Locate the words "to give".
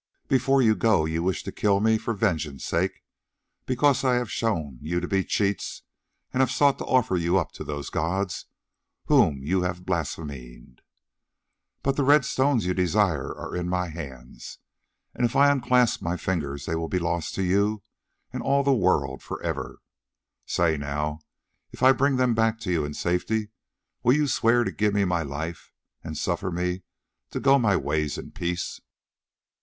24.63-24.95